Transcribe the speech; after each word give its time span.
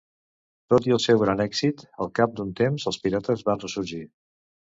Tot 0.73 0.87
i 0.91 0.95
el 0.95 1.01
seu 1.03 1.19
gran 1.23 1.43
èxit, 1.45 1.83
al 2.07 2.09
cap 2.21 2.33
d'un 2.41 2.49
temps 2.61 2.87
els 2.93 2.99
pirates 3.05 3.45
van 3.53 3.63
ressorgir. 3.67 4.03